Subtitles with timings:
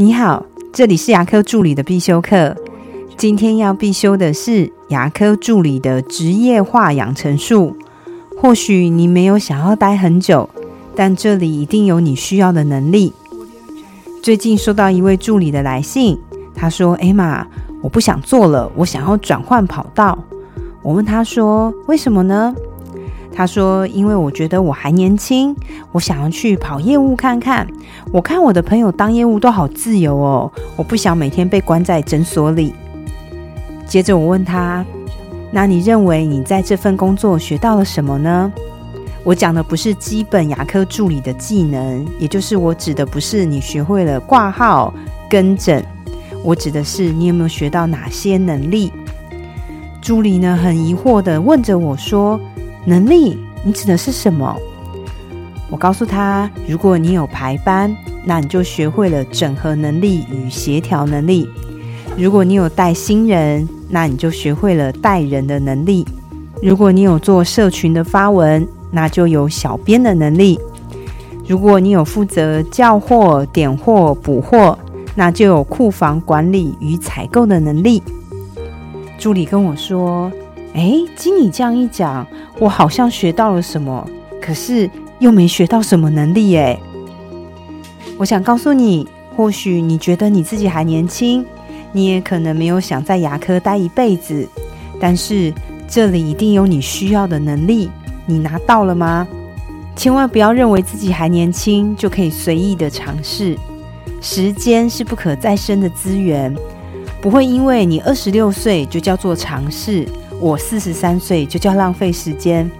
[0.00, 2.56] 你好，这里是牙科助理的必修课。
[3.16, 7.76] 今天要必修的是牙科助理的职业化养成术。
[8.40, 10.48] 或许你没有想要待很久，
[10.94, 13.12] 但这里一定有你需要的能力。
[14.22, 16.16] 最近收到一位助理的来信，
[16.54, 17.44] 他说：“艾玛，
[17.82, 20.16] 我不想做了，我想要转换跑道。”
[20.80, 22.54] 我问他说：“为什么呢？”
[23.32, 25.54] 他说：“因为我觉得我还年轻，
[25.92, 27.64] 我想要去跑业务看看。
[28.12, 32.74] 我看我的朋友当业务都好自由哦，我不想每天被关在诊所里。”
[33.86, 34.84] 接着我问他
[35.52, 38.52] ：“那你认为你在这份工作学到了什么呢？”
[39.22, 44.92] 我讲的不是基本牙科助理的技能，也就是我指的不是你学会了挂号
[45.30, 45.84] 跟诊，
[46.42, 48.92] 我指的是你有没有学到哪些能力。
[50.02, 52.40] 助理呢很疑惑的问着我说。
[52.88, 54.56] 能力，你指的是什么？
[55.68, 61.46] 我告诉他，如果你有排班，那你就学会了整合能力与协调能力；
[62.16, 66.02] 如果你有带新人，那你就学会了带人的能力；
[66.62, 70.58] 如果你有做社群的发文，那就有小编的能力；
[71.46, 74.78] 如果你有负责叫货、点货、补货，
[75.14, 78.02] 那就有库房管理与采购的能力。
[79.18, 80.32] 助理跟我说。
[80.74, 82.24] 哎，经你这样一讲，
[82.60, 84.04] 我好像学到了什么，
[84.40, 86.78] 可是又没学到什么能力诶。
[88.16, 89.06] 我想告诉你，
[89.36, 91.46] 或许你觉得你自己还年轻，
[91.92, 94.48] 你也可能没有想在牙科待一辈子，
[95.00, 95.54] 但是
[95.86, 97.90] 这里一定有你需要的能力，
[98.26, 99.26] 你拿到了吗？
[99.94, 103.56] 千万不要认为自己还年轻就可以随意的尝试，
[104.20, 106.52] 时间是不可再生的资源，
[107.20, 110.06] 不会因为你二十六岁就叫做尝试。
[110.40, 112.70] 我四十三岁就叫浪费时间，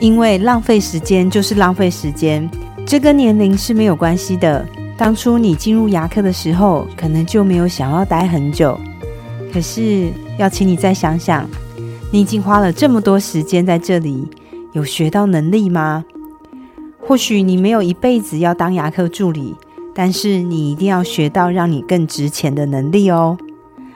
[0.00, 2.48] 因为浪费时间就是浪费时间，
[2.86, 4.66] 这跟年龄是没有关系的。
[4.96, 8.78] 当初你进入牙科的时候，可能就没有想要待很久。
[9.52, 11.48] 可是要请你再想想，
[12.12, 14.28] 你已经花了这么多时间在这里，
[14.72, 16.04] 有学到能力吗？
[17.00, 19.54] 或许你没有一辈子要当牙科助理，
[19.94, 23.36] 但是你一定要学到让你更值钱的能力哦。